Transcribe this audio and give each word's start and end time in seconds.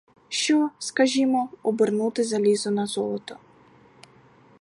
Що, 0.29 0.69
скажімо, 0.79 1.49
обернути 1.63 2.23
залізо 2.23 2.71
на 2.71 2.85
золото. 2.85 3.37